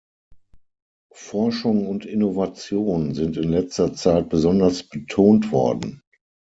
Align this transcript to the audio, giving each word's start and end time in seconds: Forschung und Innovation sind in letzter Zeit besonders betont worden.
Forschung 1.13 1.85
und 1.85 2.05
Innovation 2.07 3.13
sind 3.13 3.37
in 3.37 3.49
letzter 3.49 3.93
Zeit 3.93 4.29
besonders 4.29 4.81
betont 4.81 5.51
worden. 5.51 6.01